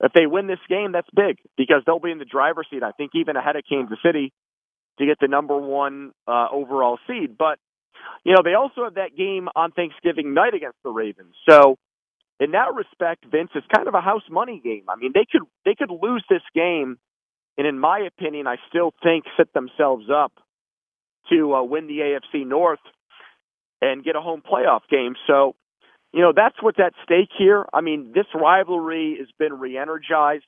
If 0.00 0.12
they 0.12 0.26
win 0.26 0.48
this 0.48 0.58
game, 0.68 0.92
that's 0.92 1.08
big 1.14 1.38
because 1.56 1.82
they'll 1.86 2.00
be 2.00 2.10
in 2.10 2.18
the 2.18 2.24
driver's 2.24 2.66
seat. 2.70 2.82
I 2.82 2.90
think 2.90 3.12
even 3.14 3.36
ahead 3.36 3.56
of 3.56 3.62
Kansas 3.68 3.98
City 4.04 4.32
to 4.98 5.06
get 5.06 5.18
the 5.20 5.28
number 5.28 5.56
one 5.56 6.12
uh, 6.26 6.48
overall 6.50 6.98
seed. 7.06 7.38
But 7.38 7.58
you 8.24 8.34
know, 8.34 8.42
they 8.44 8.54
also 8.54 8.84
have 8.84 8.94
that 8.94 9.16
game 9.16 9.48
on 9.54 9.70
Thanksgiving 9.72 10.34
night 10.34 10.54
against 10.54 10.78
the 10.82 10.90
Ravens. 10.90 11.34
So 11.48 11.78
in 12.40 12.52
that 12.52 12.74
respect, 12.74 13.24
Vince 13.30 13.50
is 13.54 13.62
kind 13.74 13.86
of 13.86 13.94
a 13.94 14.00
house 14.00 14.24
money 14.28 14.60
game. 14.62 14.84
I 14.88 14.96
mean, 14.96 15.12
they 15.14 15.26
could 15.30 15.42
they 15.64 15.74
could 15.76 15.90
lose 15.90 16.24
this 16.28 16.42
game, 16.54 16.98
and 17.56 17.66
in 17.66 17.78
my 17.78 18.00
opinion, 18.00 18.48
I 18.48 18.56
still 18.68 18.92
think 19.02 19.24
set 19.36 19.52
themselves 19.52 20.06
up 20.12 20.32
to 21.30 21.54
uh, 21.54 21.62
win 21.62 21.86
the 21.86 21.98
AFC 21.98 22.46
North 22.46 22.80
and 23.82 24.02
get 24.02 24.16
a 24.16 24.22
home 24.22 24.40
playoff 24.40 24.80
game. 24.90 25.14
So 25.26 25.54
you 26.12 26.20
know, 26.20 26.32
that's 26.34 26.56
what's 26.60 26.78
at 26.78 26.92
stake 27.04 27.30
here. 27.36 27.66
I 27.72 27.80
mean, 27.80 28.12
this 28.14 28.26
rivalry 28.34 29.16
has 29.18 29.28
been 29.38 29.58
re-energized. 29.58 30.44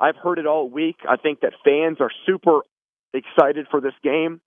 I've 0.00 0.16
heard 0.16 0.38
it 0.38 0.46
all 0.46 0.70
week. 0.70 0.96
I 1.08 1.16
think 1.16 1.40
that 1.40 1.52
fans 1.64 1.98
are 2.00 2.10
super 2.26 2.60
excited 3.12 3.66
for 3.70 3.80
this 3.80 3.94
game, 4.02 4.40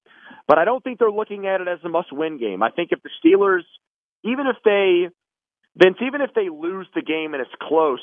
but 0.47 0.57
I 0.57 0.65
don't 0.65 0.83
think 0.83 0.99
they're 0.99 1.11
looking 1.11 1.45
at 1.45 1.61
it 1.61 1.67
as 1.67 1.79
a 1.83 1.89
must-win 1.89 2.39
game. 2.39 2.63
I 2.63 2.71
think 2.71 2.89
if 2.91 2.99
the 3.03 3.09
Steelers, 3.23 3.63
even 4.23 4.47
if 4.47 4.55
they, 4.63 5.09
Vince, 5.77 5.97
even 6.01 6.21
if 6.21 6.33
they 6.33 6.49
lose 6.49 6.87
the 6.95 7.01
game 7.01 7.33
and 7.33 7.41
it's 7.41 7.55
close, 7.61 8.01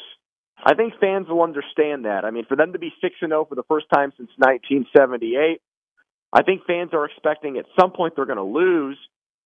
I 0.64 0.74
think 0.74 0.94
fans 1.00 1.28
will 1.28 1.42
understand 1.42 2.04
that. 2.04 2.24
I 2.24 2.30
mean, 2.30 2.44
for 2.46 2.56
them 2.56 2.74
to 2.74 2.78
be 2.78 2.92
six 3.00 3.16
and 3.22 3.30
zero 3.30 3.42
oh 3.42 3.44
for 3.46 3.54
the 3.54 3.64
first 3.64 3.86
time 3.92 4.12
since 4.16 4.30
1978, 4.36 5.60
I 6.34 6.42
think 6.42 6.62
fans 6.66 6.90
are 6.92 7.06
expecting 7.06 7.58
at 7.58 7.64
some 7.78 7.90
point 7.92 8.14
they're 8.14 8.26
going 8.26 8.36
to 8.36 8.44
lose. 8.44 8.98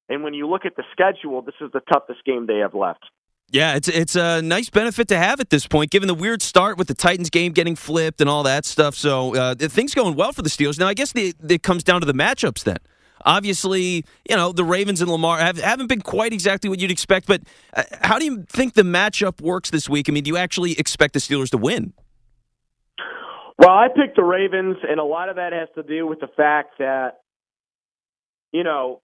And 0.08 0.22
when 0.22 0.34
you 0.34 0.48
look 0.48 0.64
at 0.64 0.76
the 0.76 0.84
schedule, 0.92 1.42
this 1.42 1.54
is 1.60 1.70
the 1.72 1.80
toughest 1.92 2.24
game 2.24 2.46
they 2.46 2.58
have 2.58 2.74
left. 2.74 3.04
Yeah, 3.50 3.76
it's 3.76 3.88
it's 3.88 4.16
a 4.16 4.42
nice 4.42 4.70
benefit 4.70 5.06
to 5.08 5.18
have 5.18 5.38
at 5.38 5.50
this 5.50 5.68
point, 5.68 5.92
given 5.92 6.08
the 6.08 6.14
weird 6.14 6.42
start 6.42 6.78
with 6.78 6.88
the 6.88 6.94
Titans 6.94 7.30
game 7.30 7.52
getting 7.52 7.76
flipped 7.76 8.20
and 8.20 8.28
all 8.28 8.42
that 8.42 8.64
stuff. 8.64 8.96
So 8.96 9.36
uh, 9.36 9.54
things 9.54 9.94
going 9.94 10.16
well 10.16 10.32
for 10.32 10.42
the 10.42 10.48
Steelers. 10.48 10.80
Now, 10.80 10.88
I 10.88 10.94
guess 10.94 11.12
the, 11.12 11.32
it 11.48 11.62
comes 11.62 11.84
down 11.84 12.00
to 12.00 12.06
the 12.06 12.12
matchups 12.12 12.64
then. 12.64 12.78
Obviously, 13.24 14.04
you 14.28 14.36
know 14.36 14.50
the 14.50 14.64
Ravens 14.64 15.00
and 15.00 15.08
Lamar 15.10 15.38
have, 15.38 15.58
haven't 15.58 15.86
been 15.86 16.00
quite 16.00 16.32
exactly 16.32 16.68
what 16.68 16.80
you'd 16.80 16.90
expect. 16.90 17.28
But 17.28 17.42
uh, 17.74 17.84
how 18.02 18.18
do 18.18 18.24
you 18.24 18.44
think 18.48 18.74
the 18.74 18.82
matchup 18.82 19.40
works 19.40 19.70
this 19.70 19.88
week? 19.88 20.08
I 20.08 20.12
mean, 20.12 20.24
do 20.24 20.28
you 20.28 20.36
actually 20.36 20.72
expect 20.72 21.14
the 21.14 21.20
Steelers 21.20 21.50
to 21.50 21.58
win? 21.58 21.92
Well, 23.58 23.70
I 23.70 23.86
picked 23.88 24.16
the 24.16 24.24
Ravens, 24.24 24.76
and 24.88 24.98
a 24.98 25.04
lot 25.04 25.28
of 25.28 25.36
that 25.36 25.52
has 25.52 25.68
to 25.76 25.84
do 25.84 26.06
with 26.06 26.18
the 26.18 26.28
fact 26.36 26.78
that 26.78 27.20
you 28.52 28.64
know 28.64 29.02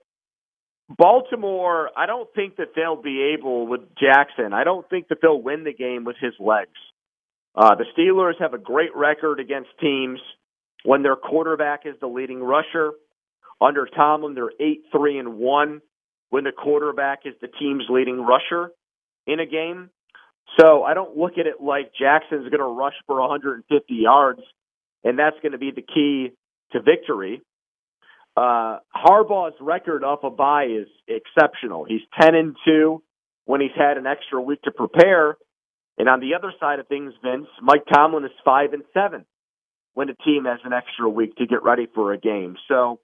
Baltimore, 0.96 1.90
I 1.96 2.06
don't 2.06 2.28
think 2.34 2.56
that 2.56 2.68
they'll 2.74 3.00
be 3.00 3.34
able 3.38 3.66
with 3.66 3.80
Jackson. 4.00 4.52
I 4.52 4.64
don't 4.64 4.88
think 4.88 5.08
that 5.08 5.18
they'll 5.22 5.40
win 5.40 5.64
the 5.64 5.72
game 5.72 6.04
with 6.04 6.16
his 6.20 6.34
legs. 6.38 6.70
Uh, 7.54 7.74
the 7.74 7.84
Steelers 7.96 8.40
have 8.40 8.54
a 8.54 8.58
great 8.58 8.94
record 8.94 9.40
against 9.40 9.70
teams 9.80 10.20
when 10.84 11.02
their 11.02 11.16
quarterback 11.16 11.80
is 11.84 11.94
the 12.00 12.06
leading 12.06 12.42
rusher. 12.42 12.92
Under 13.60 13.86
Tomlin, 13.86 14.34
they're 14.34 14.52
eight 14.58 14.82
three 14.90 15.18
and 15.18 15.36
one 15.36 15.80
when 16.30 16.44
the 16.44 16.52
quarterback 16.52 17.20
is 17.26 17.34
the 17.40 17.48
team's 17.48 17.84
leading 17.88 18.20
rusher 18.24 18.70
in 19.26 19.38
a 19.38 19.46
game. 19.46 19.90
So 20.58 20.82
I 20.82 20.94
don't 20.94 21.16
look 21.16 21.32
at 21.38 21.46
it 21.46 21.62
like 21.62 21.92
Jackson's 21.98 22.48
going 22.48 22.60
to 22.60 22.64
rush 22.64 22.94
for 23.06 23.20
150 23.20 23.94
yards, 23.94 24.40
and 25.04 25.18
that's 25.18 25.36
going 25.42 25.52
to 25.52 25.58
be 25.58 25.70
the 25.70 25.82
key 25.82 26.32
to 26.72 26.82
victory. 26.82 27.42
Uh, 28.36 28.78
Harbaugh's 28.94 29.56
record 29.60 30.04
off 30.04 30.20
a 30.24 30.30
bye 30.30 30.64
is 30.64 30.88
exceptional. 31.06 31.84
He's 31.84 32.00
10 32.20 32.34
and 32.34 32.56
2 32.64 33.02
when 33.44 33.60
he's 33.60 33.76
had 33.76 33.98
an 33.98 34.06
extra 34.06 34.40
week 34.40 34.62
to 34.62 34.70
prepare. 34.70 35.36
And 35.98 36.08
on 36.08 36.20
the 36.20 36.34
other 36.34 36.52
side 36.58 36.78
of 36.78 36.88
things, 36.88 37.12
Vince, 37.22 37.48
Mike 37.60 37.84
Tomlin 37.92 38.24
is 38.24 38.30
5 38.44 38.72
and 38.72 38.82
7 38.94 39.24
when 39.94 40.08
a 40.08 40.14
team 40.24 40.44
has 40.46 40.60
an 40.64 40.72
extra 40.72 41.08
week 41.08 41.36
to 41.36 41.46
get 41.46 41.62
ready 41.62 41.86
for 41.94 42.12
a 42.12 42.18
game. 42.18 42.56
So, 42.68 43.00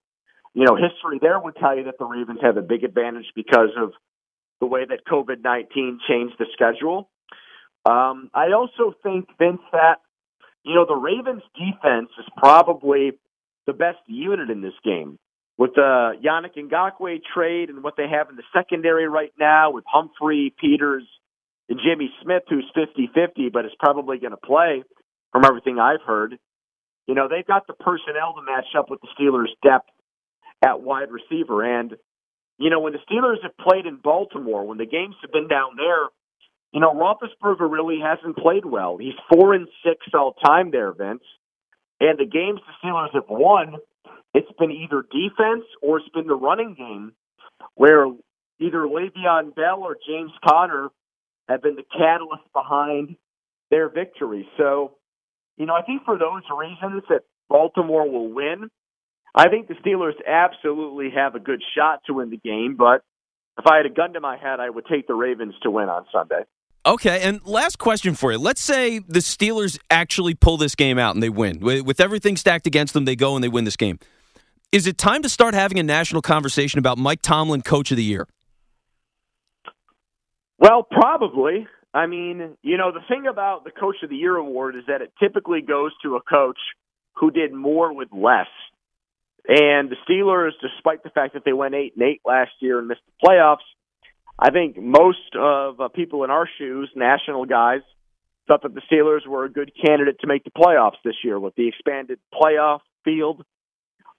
you 0.54 0.64
know, 0.64 0.74
history 0.74 1.18
there 1.20 1.38
would 1.38 1.56
tell 1.56 1.76
you 1.76 1.84
that 1.84 1.98
the 1.98 2.06
Ravens 2.06 2.40
have 2.42 2.56
a 2.56 2.62
big 2.62 2.84
advantage 2.84 3.26
because 3.36 3.70
of 3.76 3.92
the 4.60 4.66
way 4.66 4.86
that 4.88 5.06
COVID 5.06 5.42
19 5.44 6.00
changed 6.08 6.34
the 6.38 6.46
schedule. 6.54 7.10
Um, 7.84 8.30
I 8.34 8.52
also 8.52 8.94
think, 9.02 9.28
Vince, 9.38 9.60
that, 9.72 9.96
you 10.64 10.74
know, 10.74 10.86
the 10.86 10.96
Ravens 10.96 11.42
defense 11.54 12.10
is 12.18 12.26
probably 12.36 13.12
the 13.68 13.74
best 13.74 13.98
unit 14.06 14.48
in 14.50 14.62
this 14.62 14.72
game. 14.82 15.18
With 15.58 15.74
the 15.74 16.12
Yannick 16.24 16.56
Ngakoue 16.56 17.20
trade 17.34 17.68
and 17.68 17.84
what 17.84 17.94
they 17.96 18.08
have 18.08 18.30
in 18.30 18.36
the 18.36 18.42
secondary 18.56 19.06
right 19.08 19.32
now 19.38 19.72
with 19.72 19.84
Humphrey, 19.86 20.54
Peters, 20.58 21.04
and 21.68 21.78
Jimmy 21.84 22.10
Smith, 22.22 22.44
who's 22.48 22.64
50 22.74 23.10
50, 23.14 23.50
but 23.50 23.66
is 23.66 23.72
probably 23.78 24.18
going 24.18 24.30
to 24.30 24.38
play 24.38 24.82
from 25.32 25.44
everything 25.44 25.78
I've 25.78 26.00
heard. 26.00 26.38
You 27.06 27.14
know, 27.14 27.28
they've 27.28 27.46
got 27.46 27.66
the 27.66 27.74
personnel 27.74 28.34
to 28.36 28.42
match 28.42 28.72
up 28.76 28.88
with 28.88 29.00
the 29.02 29.08
Steelers' 29.18 29.52
depth 29.62 29.90
at 30.64 30.80
wide 30.80 31.10
receiver. 31.10 31.62
And, 31.62 31.94
you 32.58 32.70
know, 32.70 32.80
when 32.80 32.94
the 32.94 33.00
Steelers 33.10 33.42
have 33.42 33.56
played 33.58 33.84
in 33.84 33.96
Baltimore, 33.96 34.66
when 34.66 34.78
the 34.78 34.86
games 34.86 35.16
have 35.20 35.32
been 35.32 35.48
down 35.48 35.76
there, 35.76 36.08
you 36.72 36.80
know, 36.80 36.94
Roethlisberger 36.94 37.70
really 37.70 37.98
hasn't 38.00 38.38
played 38.38 38.64
well. 38.64 38.96
He's 38.96 39.14
four 39.30 39.52
and 39.52 39.68
six 39.84 40.06
all 40.14 40.32
time 40.32 40.70
there, 40.70 40.92
Vince. 40.92 41.22
And 42.00 42.18
the 42.18 42.26
games 42.26 42.60
the 42.66 42.88
Steelers 42.88 43.14
have 43.14 43.28
won, 43.28 43.76
it's 44.34 44.50
been 44.58 44.70
either 44.70 45.02
defense 45.02 45.64
or 45.82 45.98
it's 45.98 46.08
been 46.10 46.26
the 46.26 46.34
running 46.34 46.74
game 46.74 47.12
where 47.74 48.06
either 48.60 48.80
Le'Veon 48.80 49.54
Bell 49.54 49.80
or 49.82 49.96
James 50.06 50.32
Conner 50.46 50.88
have 51.48 51.62
been 51.62 51.76
the 51.76 51.84
catalyst 51.96 52.44
behind 52.52 53.16
their 53.70 53.88
victory. 53.88 54.48
So, 54.56 54.96
you 55.56 55.66
know, 55.66 55.74
I 55.74 55.82
think 55.82 56.04
for 56.04 56.18
those 56.18 56.42
reasons 56.56 57.02
that 57.08 57.22
Baltimore 57.48 58.08
will 58.08 58.32
win. 58.32 58.70
I 59.34 59.48
think 59.48 59.68
the 59.68 59.74
Steelers 59.74 60.14
absolutely 60.26 61.10
have 61.14 61.34
a 61.34 61.40
good 61.40 61.62
shot 61.76 62.00
to 62.06 62.14
win 62.14 62.30
the 62.30 62.36
game, 62.36 62.76
but 62.76 63.02
if 63.58 63.66
I 63.66 63.78
had 63.78 63.86
a 63.86 63.90
gun 63.90 64.12
to 64.14 64.20
my 64.20 64.36
head, 64.36 64.60
I 64.60 64.70
would 64.70 64.86
take 64.86 65.06
the 65.06 65.14
Ravens 65.14 65.54
to 65.62 65.70
win 65.70 65.88
on 65.88 66.06
Sunday. 66.12 66.42
Okay, 66.86 67.20
and 67.20 67.44
last 67.44 67.78
question 67.78 68.14
for 68.14 68.32
you. 68.32 68.38
Let's 68.38 68.60
say 68.60 69.00
the 69.00 69.18
Steelers 69.18 69.78
actually 69.90 70.34
pull 70.34 70.56
this 70.56 70.74
game 70.74 70.98
out 70.98 71.14
and 71.14 71.22
they 71.22 71.28
win. 71.28 71.60
With 71.60 72.00
everything 72.00 72.36
stacked 72.36 72.66
against 72.66 72.94
them, 72.94 73.04
they 73.04 73.16
go 73.16 73.34
and 73.34 73.44
they 73.44 73.48
win 73.48 73.64
this 73.64 73.76
game. 73.76 73.98
Is 74.72 74.86
it 74.86 74.98
time 74.98 75.22
to 75.22 75.28
start 75.28 75.54
having 75.54 75.78
a 75.78 75.82
national 75.82 76.22
conversation 76.22 76.78
about 76.78 76.98
Mike 76.98 77.20
Tomlin, 77.22 77.62
Coach 77.62 77.90
of 77.90 77.96
the 77.96 78.04
Year? 78.04 78.26
Well, 80.58 80.82
probably. 80.82 81.66
I 81.94 82.06
mean, 82.06 82.56
you 82.62 82.76
know, 82.76 82.92
the 82.92 83.00
thing 83.08 83.26
about 83.26 83.64
the 83.64 83.70
Coach 83.70 83.96
of 84.02 84.10
the 84.10 84.16
Year 84.16 84.36
award 84.36 84.76
is 84.76 84.82
that 84.88 85.02
it 85.02 85.12
typically 85.20 85.62
goes 85.62 85.92
to 86.02 86.16
a 86.16 86.20
coach 86.20 86.58
who 87.14 87.30
did 87.30 87.52
more 87.52 87.92
with 87.92 88.08
less. 88.12 88.48
And 89.46 89.90
the 89.90 89.96
Steelers, 90.08 90.50
despite 90.60 91.02
the 91.02 91.10
fact 91.10 91.34
that 91.34 91.44
they 91.44 91.54
went 91.54 91.74
eight 91.74 91.94
and 91.96 92.02
eight 92.06 92.20
last 92.24 92.50
year 92.60 92.78
and 92.78 92.88
missed 92.88 93.00
the 93.06 93.26
playoffs, 93.26 93.64
I 94.38 94.50
think 94.50 94.76
most 94.76 95.34
of 95.36 95.80
uh, 95.80 95.88
people 95.88 96.24
in 96.24 96.30
our 96.30 96.48
shoes, 96.58 96.90
national 96.94 97.44
guys, 97.46 97.80
thought 98.46 98.62
that 98.62 98.74
the 98.74 98.82
Steelers 98.90 99.26
were 99.26 99.44
a 99.44 99.50
good 99.50 99.72
candidate 99.84 100.20
to 100.20 100.26
make 100.26 100.44
the 100.44 100.50
playoffs 100.50 100.96
this 101.04 101.16
year 101.22 101.38
with 101.38 101.54
the 101.56 101.68
expanded 101.68 102.18
playoff 102.32 102.80
field. 103.04 103.44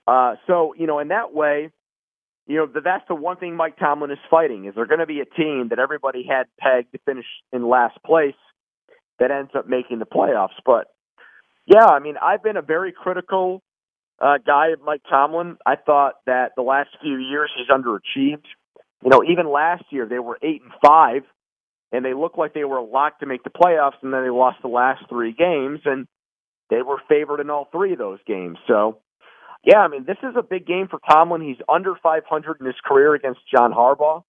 Uh, 0.06 0.34
so, 0.46 0.74
you 0.76 0.86
know, 0.86 0.98
in 0.98 1.08
that 1.08 1.32
way, 1.34 1.70
you 2.46 2.56
know, 2.56 2.66
that's 2.66 3.04
the 3.08 3.14
one 3.14 3.36
thing 3.36 3.56
Mike 3.56 3.78
Tomlin 3.78 4.10
is 4.10 4.18
fighting 4.30 4.66
is 4.66 4.74
there 4.74 4.86
going 4.86 5.00
to 5.00 5.06
be 5.06 5.20
a 5.20 5.24
team 5.24 5.68
that 5.70 5.78
everybody 5.78 6.26
had 6.28 6.46
pegged 6.58 6.92
to 6.92 6.98
finish 7.04 7.26
in 7.52 7.68
last 7.68 7.96
place 8.04 8.34
that 9.18 9.30
ends 9.30 9.52
up 9.54 9.68
making 9.68 9.98
the 10.00 10.06
playoffs. 10.06 10.58
But 10.64 10.88
yeah, 11.66 11.86
I 11.86 12.00
mean, 12.00 12.16
I've 12.20 12.42
been 12.42 12.56
a 12.56 12.62
very 12.62 12.92
critical 12.92 13.62
uh, 14.20 14.38
guy 14.44 14.68
of 14.68 14.80
Mike 14.84 15.02
Tomlin. 15.08 15.58
I 15.64 15.76
thought 15.76 16.14
that 16.26 16.52
the 16.56 16.62
last 16.62 16.90
few 17.00 17.16
years 17.18 17.50
he's 17.56 17.68
underachieved. 17.68 18.46
You 19.02 19.10
know, 19.10 19.22
even 19.24 19.50
last 19.50 19.84
year 19.90 20.06
they 20.06 20.18
were 20.18 20.38
eight 20.42 20.62
and 20.62 20.72
five, 20.84 21.22
and 21.92 22.04
they 22.04 22.14
looked 22.14 22.38
like 22.38 22.54
they 22.54 22.64
were 22.64 22.82
locked 22.82 23.20
to 23.20 23.26
make 23.26 23.42
the 23.42 23.50
playoffs, 23.50 24.02
and 24.02 24.12
then 24.12 24.22
they 24.22 24.30
lost 24.30 24.58
the 24.62 24.68
last 24.68 25.04
three 25.08 25.32
games, 25.32 25.80
and 25.84 26.06
they 26.68 26.82
were 26.82 26.98
favored 27.08 27.40
in 27.40 27.50
all 27.50 27.68
three 27.72 27.92
of 27.92 27.98
those 27.98 28.20
games. 28.26 28.58
So, 28.66 28.98
yeah, 29.64 29.78
I 29.78 29.88
mean, 29.88 30.04
this 30.06 30.18
is 30.22 30.34
a 30.36 30.42
big 30.42 30.66
game 30.66 30.88
for 30.88 31.00
Tomlin. 31.08 31.42
He's 31.42 31.60
under 31.68 31.94
500 32.02 32.60
in 32.60 32.66
his 32.66 32.76
career 32.84 33.14
against 33.14 33.40
John 33.52 33.72
Harbaugh, 33.72 34.22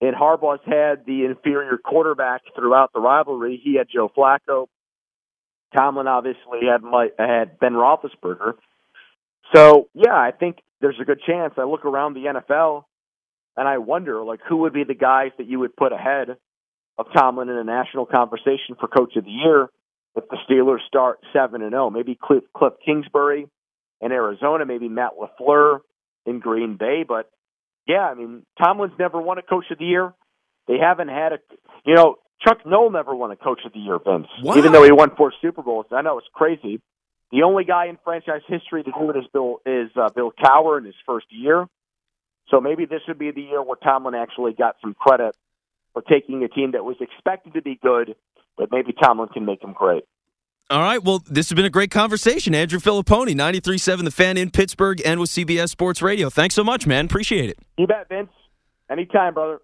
and 0.00 0.16
Harbaugh's 0.16 0.64
had 0.66 1.06
the 1.06 1.24
inferior 1.24 1.78
quarterback 1.78 2.42
throughout 2.56 2.92
the 2.92 3.00
rivalry. 3.00 3.60
He 3.62 3.76
had 3.76 3.86
Joe 3.92 4.10
Flacco. 4.14 4.66
Tomlin 5.76 6.06
obviously 6.08 6.60
had 6.70 6.82
had 7.18 7.58
Ben 7.58 7.72
Roethlisberger. 7.72 8.54
So, 9.54 9.88
yeah, 9.94 10.14
I 10.14 10.32
think 10.32 10.58
there's 10.80 10.98
a 11.00 11.04
good 11.04 11.20
chance. 11.26 11.54
I 11.56 11.64
look 11.64 11.84
around 11.84 12.14
the 12.14 12.24
NFL 12.24 12.84
and 13.56 13.68
I 13.68 13.78
wonder, 13.78 14.22
like, 14.22 14.40
who 14.48 14.58
would 14.58 14.72
be 14.72 14.84
the 14.84 14.94
guys 14.94 15.30
that 15.38 15.46
you 15.46 15.58
would 15.60 15.76
put 15.76 15.92
ahead 15.92 16.36
of 16.98 17.06
Tomlin 17.14 17.48
in 17.48 17.56
a 17.56 17.64
national 17.64 18.06
conversation 18.06 18.76
for 18.78 18.88
Coach 18.88 19.16
of 19.16 19.24
the 19.24 19.30
Year 19.30 19.68
if 20.14 20.24
the 20.28 20.38
Steelers 20.48 20.86
start 20.86 21.20
seven 21.32 21.62
and 21.62 21.72
zero? 21.72 21.86
Oh? 21.86 21.90
Maybe 21.90 22.18
Cliff, 22.20 22.44
Cliff 22.56 22.74
Kingsbury 22.84 23.46
in 24.00 24.12
Arizona, 24.12 24.64
maybe 24.66 24.88
Matt 24.88 25.12
LaFleur 25.20 25.80
in 26.26 26.40
Green 26.40 26.76
Bay. 26.76 27.04
But 27.06 27.30
yeah, 27.86 28.08
I 28.08 28.14
mean, 28.14 28.44
Tomlin's 28.62 28.94
never 28.98 29.20
won 29.20 29.38
a 29.38 29.42
Coach 29.42 29.66
of 29.70 29.78
the 29.78 29.84
Year. 29.84 30.12
They 30.68 30.78
haven't 30.78 31.08
had 31.08 31.32
a, 31.32 31.38
you 31.84 31.94
know, 31.94 32.16
Chuck 32.46 32.58
Noll 32.66 32.90
never 32.90 33.14
won 33.14 33.30
a 33.30 33.36
Coach 33.36 33.60
of 33.64 33.72
the 33.72 33.78
Year, 33.78 33.98
Vince. 33.98 34.26
Wow. 34.42 34.56
Even 34.56 34.72
though 34.72 34.82
he 34.82 34.92
won 34.92 35.14
four 35.16 35.32
Super 35.40 35.62
Bowls, 35.62 35.86
I 35.92 36.02
know 36.02 36.18
it's 36.18 36.26
crazy. 36.32 36.80
The 37.30 37.42
only 37.44 37.64
guy 37.64 37.86
in 37.86 37.98
franchise 38.04 38.42
history 38.46 38.82
to 38.82 38.90
do 38.90 39.10
it 39.10 39.16
is 39.16 39.24
Bill 39.32 39.60
is 39.64 39.90
uh, 39.96 40.10
Bill 40.10 40.32
Cowher 40.32 40.78
in 40.78 40.84
his 40.84 40.94
first 41.06 41.26
year. 41.30 41.66
So 42.52 42.60
maybe 42.60 42.84
this 42.84 43.00
would 43.08 43.18
be 43.18 43.30
the 43.30 43.40
year 43.40 43.62
where 43.62 43.76
Tomlin 43.76 44.14
actually 44.14 44.52
got 44.52 44.76
some 44.80 44.94
credit 44.94 45.34
for 45.94 46.02
taking 46.02 46.44
a 46.44 46.48
team 46.48 46.72
that 46.72 46.84
was 46.84 46.96
expected 47.00 47.54
to 47.54 47.62
be 47.62 47.78
good, 47.82 48.14
but 48.58 48.70
maybe 48.70 48.92
Tomlin 48.92 49.28
can 49.28 49.46
make 49.46 49.60
them 49.62 49.72
great. 49.72 50.04
All 50.70 50.80
right. 50.80 51.02
Well, 51.02 51.22
this 51.28 51.48
has 51.48 51.56
been 51.56 51.64
a 51.64 51.70
great 51.70 51.90
conversation. 51.90 52.54
Andrew 52.54 52.78
Fillipponi, 52.78 53.34
93.7 53.34 54.04
The 54.04 54.10
Fan 54.10 54.36
in 54.36 54.50
Pittsburgh 54.50 55.00
and 55.04 55.18
with 55.18 55.30
CBS 55.30 55.70
Sports 55.70 56.02
Radio. 56.02 56.30
Thanks 56.30 56.54
so 56.54 56.62
much, 56.62 56.86
man. 56.86 57.06
Appreciate 57.06 57.50
it. 57.50 57.58
You 57.78 57.86
bet, 57.86 58.08
Vince. 58.08 58.30
Anytime, 58.90 59.34
brother. 59.34 59.60